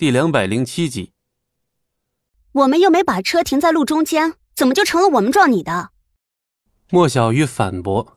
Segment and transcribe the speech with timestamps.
[0.00, 1.12] 第两百零七集。
[2.52, 5.90] 我们又没把车停在路中间，怎么就成了我们撞你的？
[6.88, 8.16] 莫小鱼反驳。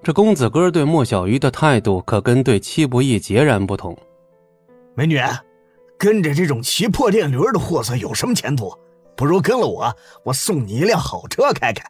[0.00, 3.98] 这公子哥对莫小鱼的态度可跟对戚不义截然不同。
[4.94, 5.18] 美女，
[5.98, 8.72] 跟着这种骑破电驴的货色有什么前途？
[9.16, 9.92] 不如跟了我，
[10.26, 11.84] 我送你一辆好车开开。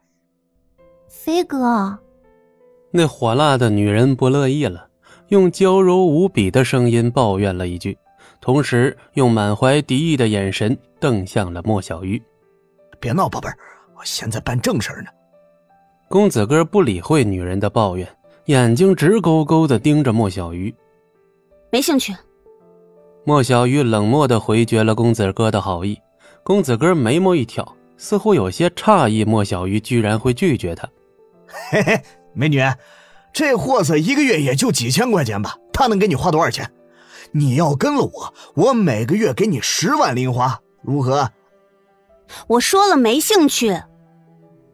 [1.07, 1.99] 飞哥，
[2.91, 4.89] 那火辣的女人不乐意了，
[5.29, 7.99] 用娇柔无比的声音抱怨了一句，
[8.45, 12.23] 同时用满怀敌意的眼神瞪向了莫小鱼。
[13.01, 13.57] 别闹，宝贝儿，
[13.97, 15.09] 我现在办正事呢。
[16.11, 18.07] 公子哥不理会女人的抱怨，
[18.45, 20.75] 眼睛直勾勾的盯着莫小鱼。
[21.73, 22.15] 没兴趣。
[23.25, 25.99] 莫小鱼冷漠的回绝了公子哥的好意。
[26.43, 27.66] 公子哥眉毛一挑，
[27.97, 30.87] 似乎有些诧异，莫小鱼居然会拒绝他。
[31.47, 31.99] 嘿嘿，
[32.35, 32.61] 美女，
[33.33, 36.71] 这货色一个月也就几千块钱吧，他能给你花多少钱？
[37.33, 41.30] 你要跟了我，我每个月给你十万零花，如何？
[42.46, 43.80] 我说了没兴趣。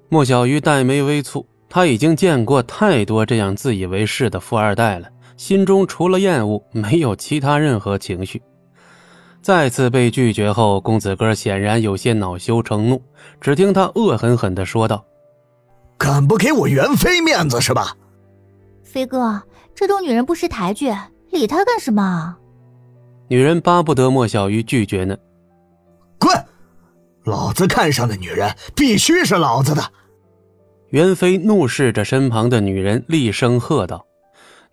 [0.09, 8.43] 莫小鱼黛眉微蹙，他已经见过太多这样自以为是的富二代了，心中除了厌恶，没有其他任何情绪。
[9.43, 13.03] 再次被拒绝后，公子哥显然有些恼羞成怒。
[13.41, 15.05] 只听他恶狠狠地说道
[15.97, 17.97] ：“敢不给我袁飞面子是吧？
[18.83, 19.43] 飞哥，
[19.75, 20.93] 这种女人不识抬举，
[21.31, 22.37] 理她干什么？”
[23.31, 25.17] 女人巴不得莫小鱼拒绝呢。
[26.19, 26.35] 滚！
[27.23, 29.93] 老子看上的女人必须是老子的。
[30.89, 34.05] 袁飞怒视着身旁的女人，厉声喝道：“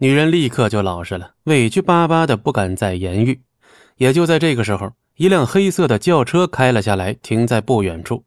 [0.01, 3.39] 女人立刻就老实了，委屈巴巴的不敢再言语。”
[3.97, 8.23] 也就在这个时候，一辆黑色的轿车开了下来，停在不远处。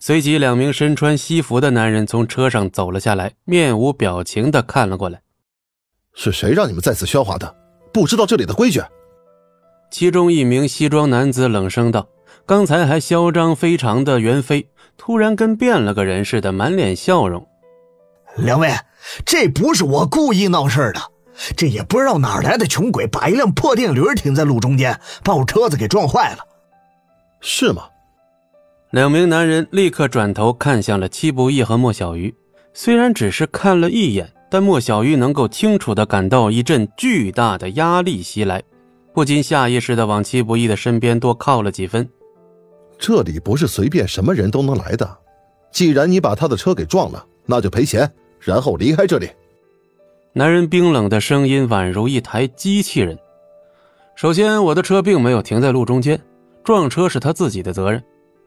[0.00, 5.22] 随即，两名身穿西服的男人从车上走了下来，面无表情的看了过来
[6.12, 7.54] ：“是谁让你们在此喧哗的？
[7.92, 8.82] 不知道这里的规矩？”
[9.90, 12.08] 其中一名西装男子冷声道
[12.46, 17.46] ：“刚才还嚣张非常的袁飞。”突然跟变了个人似的，满脸笑容。
[18.36, 18.70] 两位，
[19.24, 21.00] 这不是我故意闹事的，
[21.56, 26.38] 这也不知道哪来的穷鬼，把一辆破电驴停在路中间，把我车子给撞坏了，
[27.40, 27.84] 是吗？
[28.90, 32.34] 两名男人立刻转头看向了戚不义和莫小鱼，
[32.74, 38.62] 虽然只是看了一眼，但莫小鱼能够清楚的感到一阵巨大的压力袭来，
[39.12, 42.08] 不禁下意识的往戚不义的身边多靠了几分。
[42.98, 45.18] 这里不是随便什么人都能来的。
[45.72, 49.30] 既然你把他的车给撞了，那就赔钱，然后离开这里。
[50.32, 53.18] 男人冰冷的声音宛如一台机器人。
[54.14, 56.20] 首先，我的车并没有停在路中间，
[56.62, 58.02] 撞车是他自己的责任。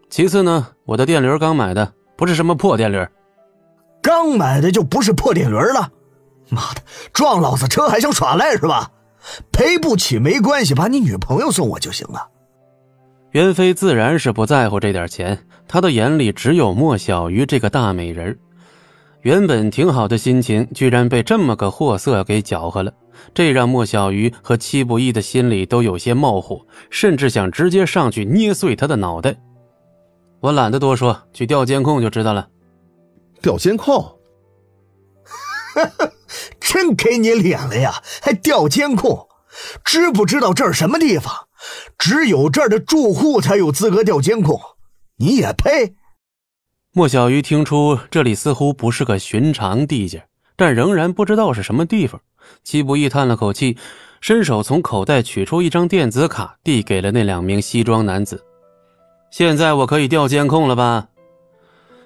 [0.09, 3.05] 其次呢，我的电驴刚买的，不是什么破电驴。
[4.01, 5.91] 刚买的就不是破电驴了？
[6.49, 6.81] 妈的，
[7.11, 8.91] 撞老子车还想耍赖是吧？
[9.51, 12.29] 赔不起没关系，把你女朋友送我就行了。
[13.31, 18.37] 袁飞自然是不在乎这点钱，他的眼里只有莫小鱼这个大美人
[19.21, 22.93] 原本挺好的心情，居然被这么个货色给搅和了，
[23.33, 29.35] 这让莫小鱼和戚不义的心里都有些冒火，甚至想直接上去捏碎他的脑袋。
[30.41, 32.49] 我懒得多说，去调监控就知道了。
[33.41, 34.19] 调监控？
[36.73, 38.01] 真给你脸了呀？
[38.19, 39.27] 还调监控？
[39.85, 41.31] 知不知道这是什么地方？
[41.99, 44.59] 只有这儿的住户才有资格调监控，
[45.17, 45.93] 你也配？
[46.91, 50.25] 莫小鱼听出这里似乎不是个寻常地界，
[50.55, 52.19] 但仍然不知道是什么地方。
[52.63, 53.77] 戚不义叹了口气，
[54.19, 58.43] 伸手从口袋取出一张电子卡，递给了那两名西装男子。
[59.29, 61.09] 现在我可以调监控了吧？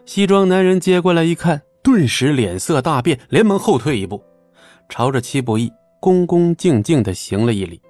[0.05, 4.21] 西装男人接过来一看，顿时脸色大变，连忙后退一步，
[4.89, 7.81] 朝着戚不义恭恭敬敬的行了一礼。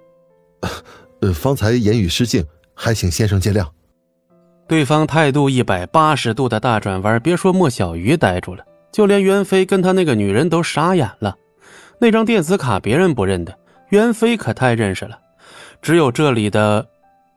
[1.22, 3.68] 呃，方才言语失敬，还请先生见谅。
[4.68, 11.36] 对方态度一百八十度的大转弯，别说莫小鱼呆住了，就连袁飞跟他那个女人都傻眼了。
[12.00, 13.58] 那张电子卡别人不认得，
[13.90, 15.18] 袁飞可太认识了。
[15.82, 16.86] 只有这里的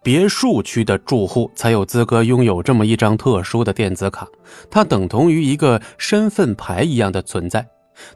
[0.03, 4.27] 别墅区的住户才有资格拥有这么一张特殊的电子卡，
[4.71, 7.67] 它等同于一个身份牌一样的存在。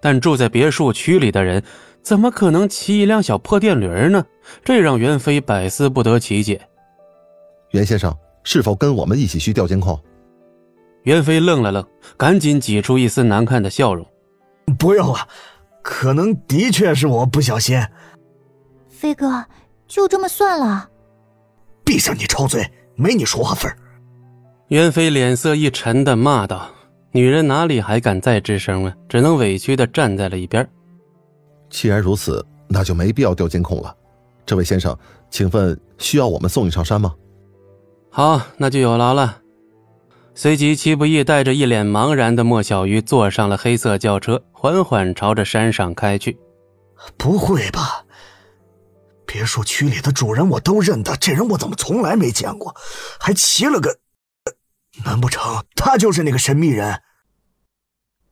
[0.01, 1.63] 但住在别墅区里的人。
[2.03, 4.23] 怎么可能骑一辆小破电驴呢？
[4.63, 6.61] 这让袁飞百思不得其解。
[7.71, 9.99] 袁先生，是否跟我们一起去调监控？
[11.05, 11.83] 袁飞愣了愣，
[12.19, 14.07] 赶紧挤出一丝难看的笑容
[14.79, 15.27] ：“不用了，
[15.83, 17.83] 可能的确是我不小心。”
[18.91, 19.47] 飞哥，
[19.89, 20.91] 就这么算了？
[21.85, 23.79] 闭上你臭嘴，没你说话份儿！
[24.69, 26.71] 袁飞脸色一沉的骂道
[27.15, 28.93] ：“女人哪里还敢再吱声了？
[29.09, 30.69] 只能委屈的站在了一边。”
[31.71, 33.97] 既然如此，那就没必要调监控了。
[34.45, 34.99] 这位先生，
[35.31, 37.15] 请问需要我们送你上山吗？
[38.11, 39.43] 好，那就有劳了。
[40.35, 46.37] 随即，齐不义带着一脸茫然的莫小鱼坐上了黑色轿车，缓缓朝着山上开去。
[47.17, 48.05] 不会吧？
[49.25, 52.75] 别墅区里的主人我都认得，这人我怎么从来没见过？
[53.21, 53.99] 还骑了个……
[55.05, 57.01] 难不成他就是那个神秘人？